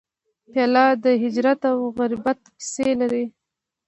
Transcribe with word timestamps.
پیاله 0.51 0.85
د 1.03 1.05
هجرت 1.23 1.61
او 1.71 1.77
غربت 1.97 2.39
کیسې 2.57 2.89
لري. 3.01 3.25